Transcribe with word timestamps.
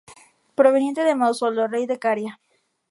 Proveniente 0.55 1.03
de 1.03 1.13
Mausolo, 1.13 1.67
Rey 1.67 1.85
de 1.85 1.99
Caria. 1.99 2.39